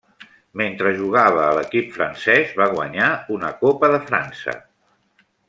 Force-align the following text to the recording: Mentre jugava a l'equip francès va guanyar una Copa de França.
Mentre 0.59 0.93
jugava 1.01 1.43
a 1.49 1.51
l'equip 1.57 1.91
francès 1.97 2.55
va 2.63 2.67
guanyar 2.77 3.11
una 3.37 3.53
Copa 3.61 3.91
de 3.97 4.01
França. 4.09 4.59